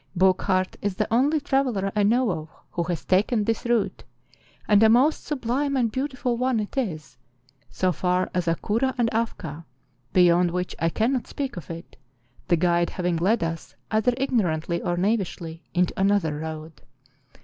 Burckhardt 0.15 0.77
is 0.81 0.95
the 0.95 1.07
only 1.13 1.39
traveller 1.39 1.91
I 1.95 2.01
know 2.01 2.31
of 2.31 2.49
who 2.71 2.81
has 2.85 3.05
taken 3.05 3.43
this 3.43 3.65
route; 3.67 4.03
and 4.67 4.81
a 4.81 4.89
most 4.89 5.23
sublime 5.25 5.77
and 5.77 5.91
beautiful 5.91 6.37
one 6.37 6.59
it 6.59 6.75
is, 6.75 7.19
so 7.69 7.91
far 7.91 8.27
as 8.33 8.47
Akoura 8.47 8.95
and 8.97 9.11
Afka, 9.11 9.63
beyond 10.11 10.49
which 10.49 10.75
I 10.79 10.89
cannot 10.89 11.27
speak 11.27 11.55
of 11.55 11.69
it, 11.69 11.97
the 12.47 12.57
guide 12.57 12.89
having 12.89 13.17
led 13.17 13.43
us, 13.43 13.75
either 13.91 14.13
ignor¬ 14.13 14.41
antly 14.51 14.83
or 14.83 14.97
knavishly, 14.97 15.61
into 15.75 15.93
another 15.95 16.35
road. 16.39 16.81